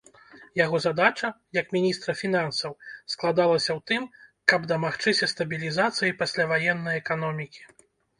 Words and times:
Яго 0.59 0.77
задача, 0.83 1.27
як 1.57 1.67
міністра 1.75 2.15
фінансаў 2.21 2.73
складалася 3.15 3.71
ў 3.77 3.91
тым, 3.91 4.07
каб 4.53 4.65
дамагчыся 4.71 5.29
стабілізацыі 5.33 6.17
пасляваеннай 6.23 6.95
эканомікі. 7.03 7.61